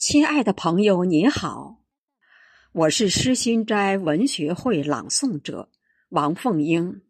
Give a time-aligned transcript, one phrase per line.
[0.00, 1.82] 亲爱的朋友，您好，
[2.72, 5.68] 我是诗心斋文学会朗诵者
[6.08, 7.02] 王凤英。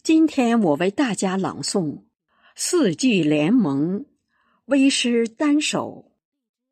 [0.00, 1.82] 今天我为大家朗诵
[2.54, 3.98] 《四季联盟》
[4.66, 6.12] 微诗单首《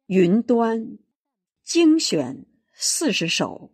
[0.06, 0.78] 云端》
[1.64, 3.72] 精选四十首，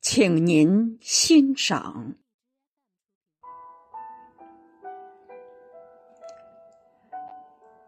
[0.00, 2.16] 请您欣赏。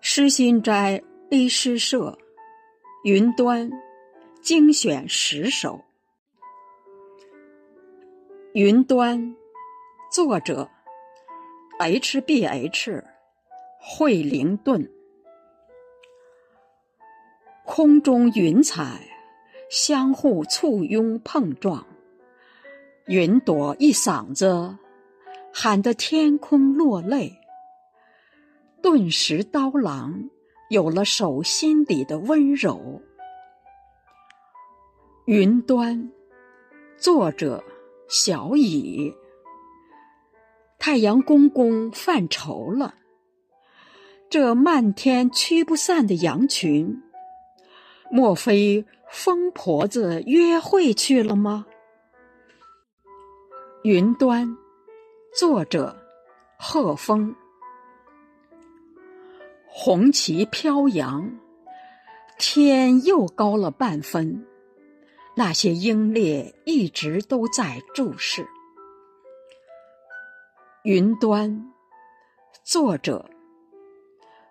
[0.01, 1.03] 诗心斋
[1.33, 2.17] 微诗社。
[3.05, 3.69] 云端
[4.41, 5.81] 精选十首。
[8.53, 9.35] 云端，
[10.13, 10.71] 作者
[11.81, 13.03] ：H B H，
[13.81, 14.89] 惠灵顿。
[17.65, 19.01] 空中云彩
[19.69, 21.85] 相互簇拥碰撞，
[23.07, 24.77] 云朵一嗓子
[25.53, 27.37] 喊得天空落泪，
[28.81, 30.31] 顿时刀郎。
[30.73, 33.03] 有了手心里的温柔。
[35.27, 36.11] 云端，
[36.97, 37.63] 作者
[38.09, 39.15] 小乙。
[40.79, 42.95] 太阳公公犯愁了，
[44.31, 47.03] 这漫天驱不散的羊群，
[48.11, 51.67] 莫非疯婆子约会去了吗？
[53.83, 54.57] 云端，
[55.39, 55.95] 作者
[56.59, 57.37] 贺峰。
[59.75, 61.41] 红旗飘扬，
[62.39, 64.47] 天又高了半分。
[65.35, 68.47] 那些英烈一直都在注视。
[70.83, 71.73] 云端，
[72.63, 73.31] 作者：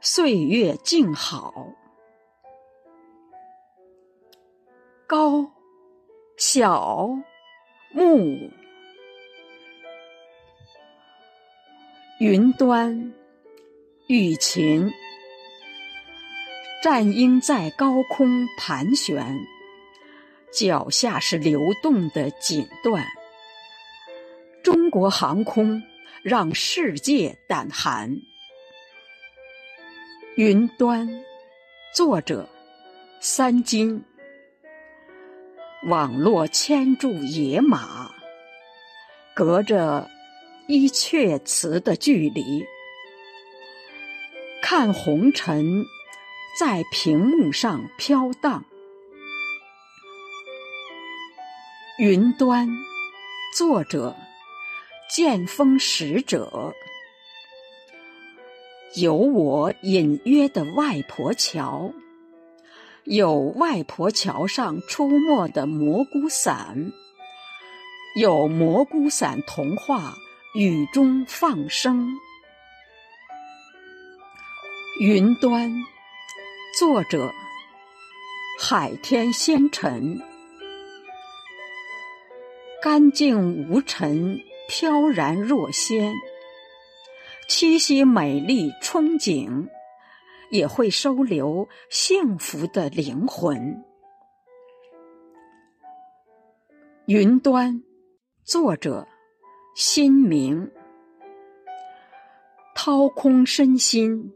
[0.02, 1.54] 岁月静好。
[5.06, 5.52] 高，
[6.36, 7.10] 小，
[7.94, 8.50] 木，
[12.20, 13.14] 云端，
[14.08, 14.92] 雨晴。
[16.82, 19.46] 战鹰在高空盘旋，
[20.52, 23.06] 脚下是流动的锦缎。
[24.64, 25.84] 中国航空
[26.24, 28.18] 让世界胆寒。
[30.36, 31.08] 云端，
[31.94, 32.50] 作者
[33.20, 34.04] 三金。
[35.84, 38.12] 网络牵住野马，
[39.36, 40.10] 隔着
[40.68, 42.66] 一阙词的距离，
[44.64, 45.86] 看红尘。
[46.60, 48.66] 在屏幕上飘荡，
[51.98, 52.68] 云端，
[53.58, 54.18] 作者
[55.10, 56.74] 剑锋使者。
[58.98, 61.94] 有我隐约的外婆桥，
[63.06, 66.92] 有外婆桥上出没的蘑菇伞，
[68.18, 70.16] 有蘑菇伞童话
[70.54, 72.10] 雨中放声，
[75.00, 75.72] 云端。
[76.74, 77.34] 作者：
[78.58, 80.22] 海天仙尘，
[82.82, 84.40] 干净无尘，
[84.70, 86.14] 飘然若仙。
[87.50, 89.68] 栖息美丽憧憬，
[90.50, 93.84] 也会收留幸福的灵魂。
[97.06, 97.84] 云端，
[98.46, 99.10] 作者：
[99.76, 100.72] 心明，
[102.74, 104.34] 掏空身心。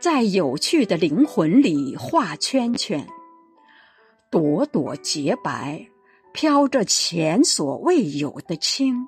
[0.00, 3.06] 在有趣的灵魂里画圈圈，
[4.30, 5.86] 朵朵洁白，
[6.32, 9.06] 飘着前所未有的清。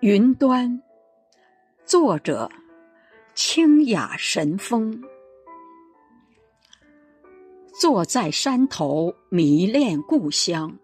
[0.00, 0.82] 云端，
[1.86, 2.50] 作者
[3.34, 5.02] 清雅神风。
[7.80, 10.76] 坐在山头迷恋故乡，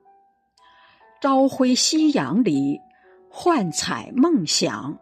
[1.21, 2.81] 朝晖夕阳里
[3.29, 4.99] 幻彩梦想。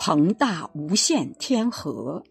[0.00, 2.22] 庞大无限天河，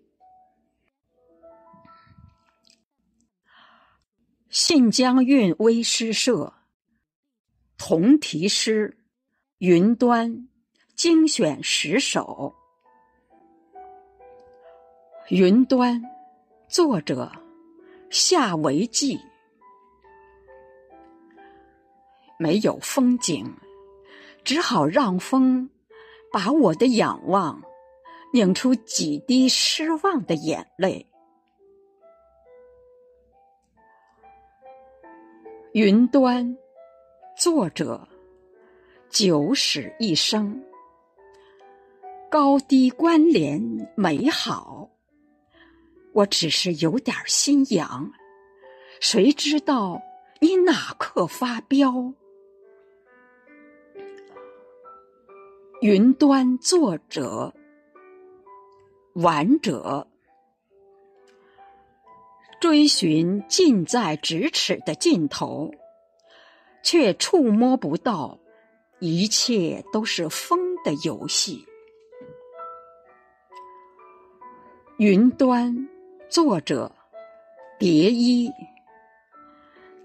[4.50, 6.54] 信江韵微诗社
[7.78, 8.92] 同题诗
[9.58, 10.32] 《云端》
[10.96, 12.56] 精选十首，
[15.36, 16.02] 《云端》
[16.70, 17.30] 作者
[18.10, 19.20] 夏维记，
[22.40, 23.54] 没有风景，
[24.46, 25.70] 只好让风。
[26.32, 27.62] 把我的仰望
[28.34, 31.08] 拧出几滴失望的眼泪。
[35.74, 36.58] 云端，
[37.38, 38.08] 作者
[39.10, 40.64] 九死一生，
[42.30, 43.62] 高低关联
[43.96, 44.90] 美好。
[46.14, 48.12] 我只是有点心痒，
[49.00, 50.02] 谁知道
[50.42, 52.14] 你哪刻发飙？
[55.80, 57.54] 云端，作者，
[59.14, 60.08] 玩者，
[62.60, 65.72] 追寻近在咫尺的尽头，
[66.82, 68.40] 却触摸不到，
[68.98, 71.64] 一切都是风的游戏。
[74.98, 75.88] 云端，
[76.28, 76.92] 作者：
[77.78, 78.50] 蝶衣。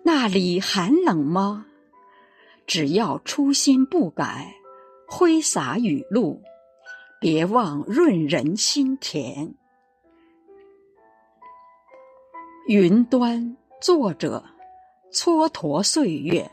[0.02, 1.64] 那里寒冷吗？
[2.66, 4.54] 只要初心不改，
[5.14, 6.42] 挥洒雨露，
[7.20, 9.54] 别忘润人心田。
[12.66, 14.42] 云端，作者：
[15.12, 16.50] 蹉跎岁月。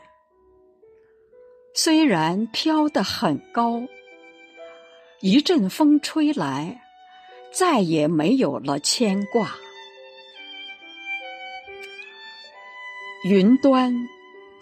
[1.72, 3.80] 虽然飘得很高，
[5.22, 6.82] 一阵风吹来。
[7.50, 9.56] 再也没有了牵挂。
[13.24, 13.92] 云端，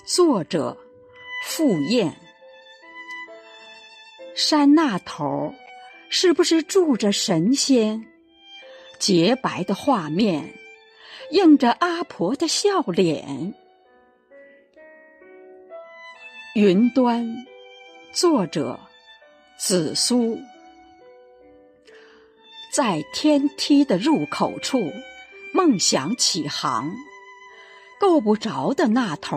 [0.07, 0.79] 作者
[1.45, 2.28] 傅燕。
[4.39, 5.53] 山那头，
[6.09, 8.07] 是不是住着神仙？
[8.97, 10.55] 洁白的画面，
[11.33, 13.53] 映着阿婆的笑脸。
[16.55, 17.27] 云端，
[18.13, 18.79] 作者
[19.59, 20.39] 紫苏。
[22.73, 24.79] 在天梯的入口处，
[25.53, 26.95] 梦想起航，
[27.99, 29.37] 够不着的那头，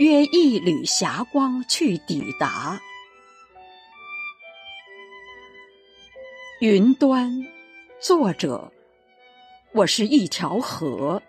[0.00, 2.80] 约一缕霞光去抵达。
[6.60, 7.46] 云端，
[8.00, 8.72] 作者，
[9.70, 11.22] 我是一条河，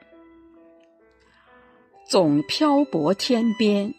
[2.08, 3.94] 总漂泊天边，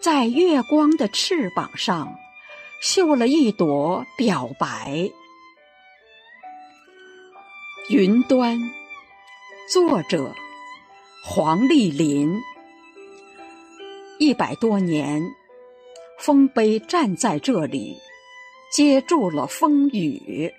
[0.00, 2.14] 在月光的翅膀上，
[2.80, 5.10] 绣了一朵表白。
[7.88, 8.60] 云端，
[9.72, 10.32] 作者
[11.24, 12.40] 黄丽林。
[14.20, 15.20] 一百多年，
[16.16, 17.96] 丰碑站在这里，
[18.72, 20.50] 接住了风雨。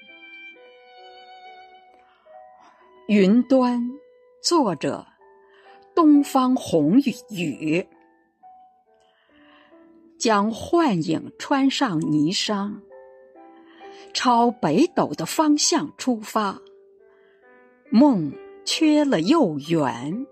[3.08, 3.90] 云端，
[4.40, 5.08] 作者
[5.96, 7.00] 东方红
[7.32, 7.88] 雨。
[10.20, 12.82] 将幻影穿上霓裳，
[14.14, 16.62] 朝北斗的方向出发。
[17.90, 18.32] 梦
[18.64, 20.28] 缺了又圆，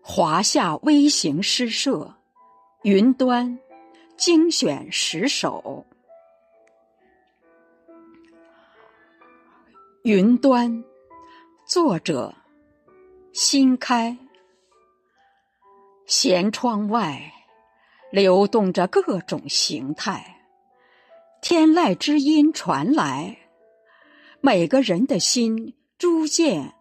[0.00, 2.14] 华夏微型诗社，
[2.82, 3.58] 云端
[4.18, 5.86] 精选十首。
[10.02, 10.82] 云端，
[11.64, 12.34] 作者
[13.32, 14.18] 新开。
[16.08, 17.32] 舷窗外
[18.10, 20.44] 流动着各种形态，
[21.40, 23.38] 天籁之音传来。
[24.40, 26.74] 每个人的心逐渐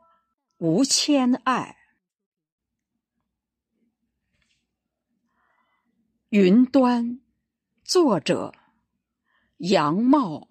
[0.57, 1.77] 无牵爱。
[6.29, 7.21] 云端，
[7.87, 8.53] 作者
[9.59, 10.45] 杨茂。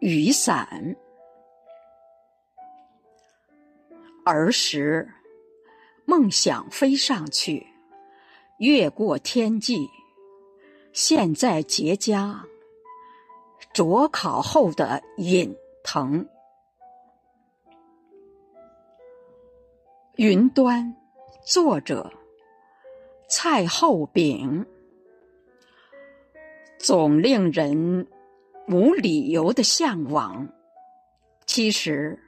[0.00, 0.96] 雨伞。
[4.24, 5.06] 儿时
[6.06, 7.66] 梦想飞上去，
[8.56, 9.90] 越过天际。
[10.94, 12.40] 现在结痂，
[13.74, 15.54] 灼烤后的隐。
[15.82, 16.26] 疼。
[20.16, 20.96] 云端，
[21.44, 22.10] 作者
[23.28, 24.66] 蔡厚炳。
[26.84, 28.06] 总令人
[28.68, 30.46] 无理由的向往，
[31.46, 32.22] 其实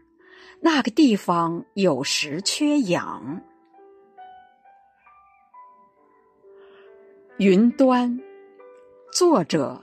[0.63, 3.43] 那个地方有时缺氧。
[7.37, 8.19] 云端，
[9.13, 9.83] 作者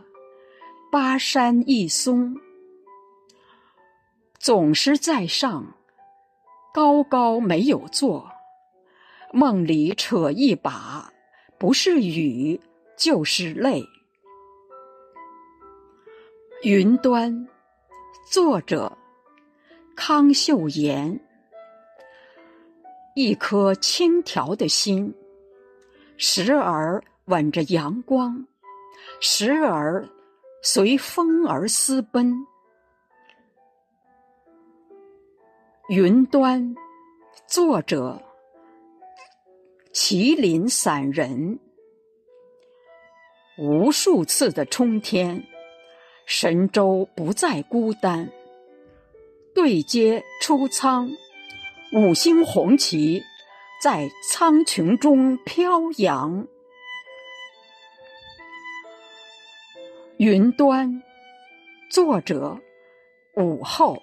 [0.91, 2.35] 巴山一松。
[4.39, 5.75] 总是在上，
[6.73, 8.27] 高高没有坐，
[9.31, 11.13] 梦里扯一把，
[11.59, 12.59] 不是雨
[12.97, 13.85] 就是泪。
[16.63, 17.45] 云端，
[18.31, 18.97] 作者
[19.97, 21.19] 康秀妍。
[23.15, 25.13] 一颗轻佻的心，
[26.15, 28.47] 时而吻着阳光，
[29.19, 30.07] 时而
[30.61, 32.33] 随风儿私奔。
[35.89, 36.73] 云端，
[37.45, 38.23] 作者
[39.91, 41.59] 麒麟散人。
[43.57, 45.45] 无数次的冲天，
[46.25, 48.31] 神州不再孤单。
[49.53, 51.11] 对接出舱，
[51.93, 53.21] 五星红旗
[53.81, 56.47] 在苍穹中飘扬。
[60.17, 61.03] 云端，
[61.89, 62.59] 作者
[63.35, 64.01] 午后。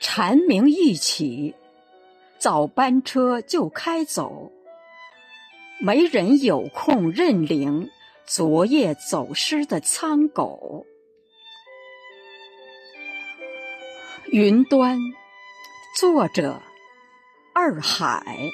[0.00, 1.54] 蝉鸣一起，
[2.36, 4.52] 早班车就开走。
[5.80, 7.88] 没人有空认领
[8.26, 10.86] 昨夜走失的苍狗。
[14.30, 14.98] 云端，
[15.98, 16.62] 作者
[17.52, 18.50] 二海。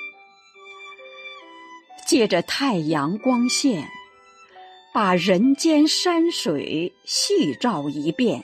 [2.06, 3.86] 借着太阳光线，
[4.94, 8.42] 把人间山水细照一遍，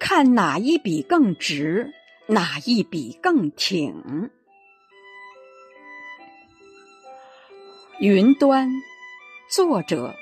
[0.00, 1.92] 看哪一笔更直，
[2.26, 4.30] 哪一笔更挺。
[8.00, 8.72] 云端，
[9.54, 10.16] 作者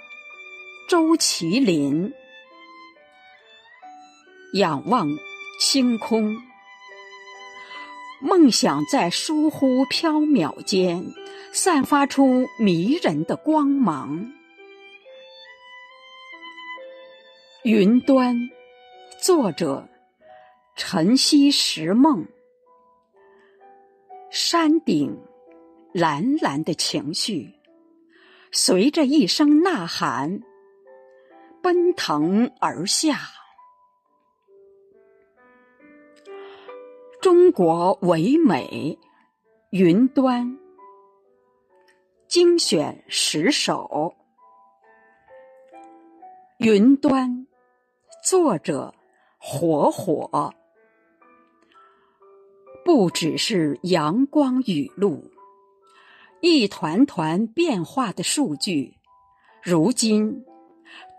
[0.88, 2.12] 周麒麟。
[4.54, 5.06] 仰望
[5.60, 6.36] 星空，
[8.20, 11.04] 梦想在疏忽缥缈间
[11.52, 14.32] 散发出迷人的光芒。
[17.62, 18.36] 云端，
[19.22, 19.88] 作者
[20.74, 22.26] 晨曦时梦。
[24.28, 25.16] 山顶
[25.92, 27.54] 蓝蓝的情绪，
[28.52, 30.40] 随着一声呐喊，
[31.62, 33.16] 奔腾而下。
[37.20, 38.98] 中国唯美，
[39.70, 40.58] 云端
[42.26, 44.16] 精选十首。
[46.58, 47.46] 云端，
[48.24, 48.92] 作者
[49.38, 50.52] 火火。
[52.84, 55.30] 不只是阳光雨露，
[56.42, 58.96] 一团团变化的数据，
[59.62, 60.42] 如今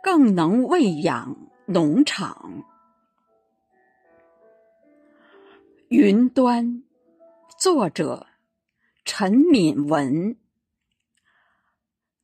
[0.02, 1.38] 更能喂养
[1.68, 2.64] 农场。
[5.90, 6.84] 云端，
[7.60, 8.26] 作者
[9.06, 10.36] 陈敏文。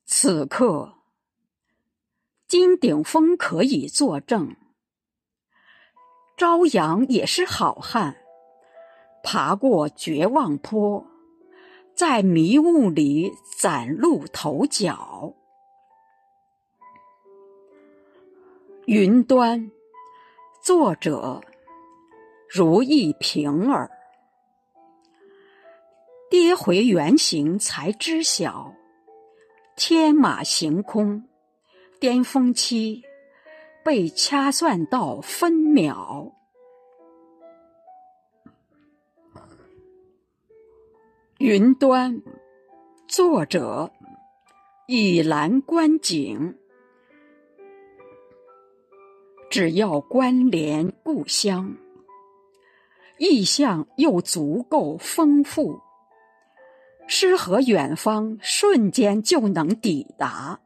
[0.04, 0.96] 此刻，
[2.48, 4.56] 金顶峰可以作证，
[6.36, 8.18] 朝阳也是好汉，
[9.22, 11.06] 爬过绝望坡，
[11.98, 15.34] 在迷雾里崭露头角。
[18.86, 19.72] 云端，
[20.62, 21.42] 作者。
[22.48, 23.90] 如意平儿，
[26.30, 28.76] 跌回原形才知晓，
[29.76, 31.28] 天马行空，
[32.00, 33.02] 巅峰期
[33.84, 36.37] 被掐算到分秒。
[41.50, 42.22] 云端，
[43.08, 43.94] 作者
[44.86, 46.58] 以兰观景，
[49.50, 51.78] 只要关联故乡。
[53.18, 55.80] 意象又足够丰富，
[57.08, 60.60] 诗和远方瞬间就能抵达。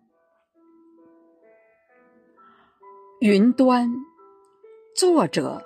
[3.19, 3.87] 云端，
[4.95, 5.63] 作者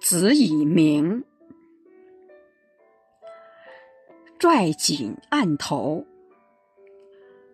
[0.00, 1.24] 子以明。
[4.38, 6.04] 拽紧案头，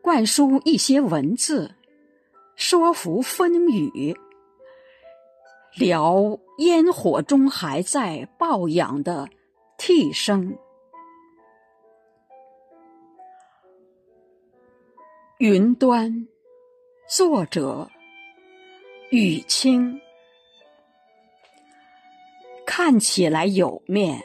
[0.02, 1.74] 灌输一些文字，
[2.56, 4.16] 说服风雨。
[5.76, 9.28] 聊烟火中还在抱养的
[9.78, 10.58] 替身。
[15.38, 16.26] 云端，
[17.08, 17.88] 作者
[19.10, 20.00] 雨清。
[22.66, 24.20] 看起来有面，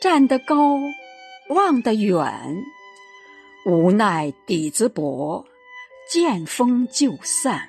[0.00, 0.78] 站得高，
[1.48, 2.64] 望得远，
[3.64, 5.44] 无奈底子薄，
[6.10, 7.68] 见风就散。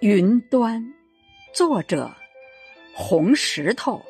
[0.00, 0.94] 云端，
[1.52, 2.10] 作者
[2.94, 4.00] 红石头。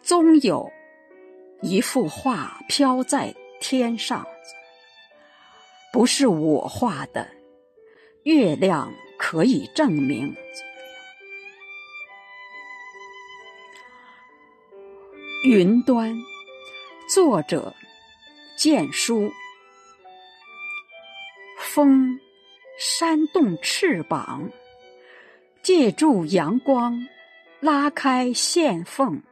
[0.00, 0.70] 终有
[1.62, 4.24] 一幅画飘在天上，
[5.92, 7.28] 不是我画的，
[8.22, 10.32] 月亮可以证明。
[15.46, 16.16] 云端，
[17.06, 17.74] 作者
[18.56, 19.30] 建书。
[21.58, 22.18] 风。
[22.76, 24.50] 扇动翅膀，
[25.62, 27.06] 借助阳光，
[27.60, 29.22] 拉开线缝，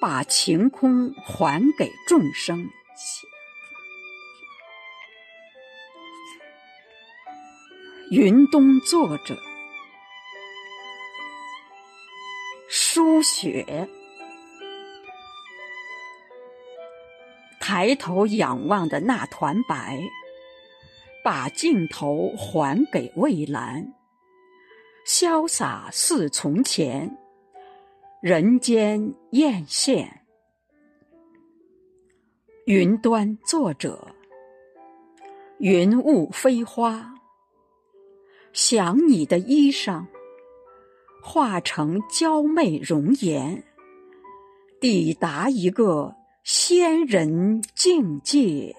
[0.00, 2.70] 把晴空还给众生。
[8.12, 9.36] 云东作者
[13.22, 13.88] 雪，
[17.60, 20.00] 抬头仰望的那团白。
[21.24, 23.94] 把镜头还给蔚蓝，
[25.06, 27.16] 潇洒似从前，
[28.20, 30.08] 人间艳羡。
[32.66, 34.16] 云端作者，
[35.58, 37.14] 云雾飞花，
[38.52, 40.04] 想你的衣裳，
[41.22, 43.62] 化成娇媚容颜，
[44.80, 48.74] 抵达一个仙人境界。